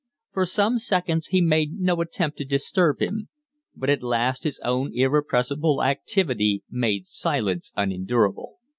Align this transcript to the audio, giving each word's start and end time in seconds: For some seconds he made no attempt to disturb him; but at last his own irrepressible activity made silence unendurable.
For 0.31 0.47
some 0.47 0.79
seconds 0.79 1.27
he 1.27 1.41
made 1.41 1.73
no 1.79 2.01
attempt 2.01 2.39
to 2.39 2.43
disturb 2.43 3.03
him; 3.03 3.29
but 3.75 3.87
at 3.87 4.01
last 4.01 4.45
his 4.45 4.59
own 4.63 4.89
irrepressible 4.95 5.83
activity 5.83 6.63
made 6.71 7.05
silence 7.05 7.71
unendurable. 7.77 8.57